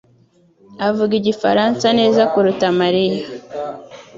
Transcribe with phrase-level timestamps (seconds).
[0.87, 3.23] avuga igifaransa neza kuruta Mariya.